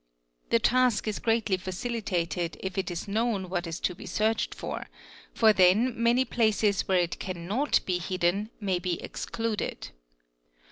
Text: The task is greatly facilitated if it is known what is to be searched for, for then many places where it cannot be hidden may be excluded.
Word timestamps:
The 0.49 0.57
task 0.57 1.07
is 1.07 1.19
greatly 1.19 1.57
facilitated 1.57 2.57
if 2.61 2.75
it 2.75 2.89
is 2.89 3.07
known 3.07 3.51
what 3.51 3.67
is 3.67 3.79
to 3.81 3.93
be 3.93 4.07
searched 4.07 4.55
for, 4.55 4.87
for 5.31 5.53
then 5.53 5.93
many 5.95 6.25
places 6.25 6.87
where 6.87 6.97
it 6.97 7.19
cannot 7.19 7.81
be 7.85 7.99
hidden 7.99 8.49
may 8.59 8.79
be 8.79 8.99
excluded. 9.03 9.89